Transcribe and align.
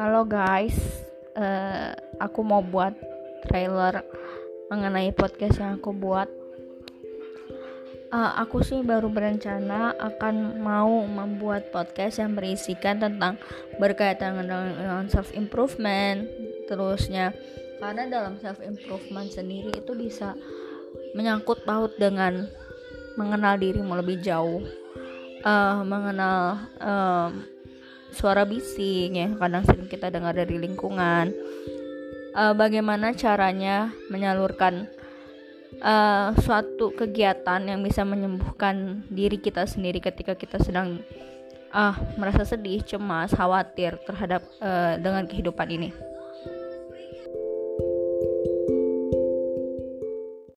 Halo 0.00 0.24
guys, 0.24 0.72
uh, 1.36 1.92
aku 2.16 2.40
mau 2.40 2.64
buat 2.64 2.96
trailer 3.44 4.00
mengenai 4.72 5.12
podcast 5.12 5.60
yang 5.60 5.76
aku 5.76 5.92
buat. 5.92 6.24
Uh, 8.08 8.32
aku 8.40 8.64
sih 8.64 8.80
baru 8.80 9.12
berencana 9.12 9.92
akan 10.00 10.64
mau 10.64 11.04
membuat 11.04 11.68
podcast 11.68 12.16
yang 12.16 12.32
berisikan 12.32 12.96
tentang 12.96 13.36
berkaitan 13.76 14.40
dengan, 14.40 15.04
self 15.12 15.36
improvement, 15.36 16.24
terusnya 16.64 17.36
karena 17.76 18.08
dalam 18.08 18.40
self 18.40 18.56
improvement 18.64 19.28
sendiri 19.28 19.84
itu 19.84 19.92
bisa 19.92 20.32
menyangkut 21.12 21.60
paut 21.68 21.92
dengan 22.00 22.48
mengenal 23.20 23.60
dirimu 23.60 24.00
lebih 24.00 24.24
jauh, 24.24 24.64
uh, 25.44 25.84
mengenal 25.84 26.56
um, 26.80 27.59
suara 28.14 28.42
bising 28.44 29.16
yang 29.16 29.38
kadang 29.38 29.64
sering 29.66 29.88
kita 29.90 30.10
dengar 30.10 30.34
dari 30.34 30.58
lingkungan 30.58 31.30
uh, 32.34 32.54
bagaimana 32.54 33.14
caranya 33.14 33.90
menyalurkan 34.10 34.86
uh, 35.82 36.34
suatu 36.38 36.94
kegiatan 36.94 37.62
yang 37.62 37.80
bisa 37.82 38.02
menyembuhkan 38.06 39.06
diri 39.10 39.38
kita 39.38 39.66
sendiri 39.66 39.98
ketika 40.02 40.34
kita 40.34 40.58
sedang 40.62 41.02
uh, 41.74 41.94
merasa 42.18 42.42
sedih, 42.46 42.82
cemas, 42.82 43.34
khawatir 43.34 43.98
terhadap 44.06 44.42
uh, 44.58 44.98
dengan 44.98 45.26
kehidupan 45.26 45.68
ini. 45.70 45.90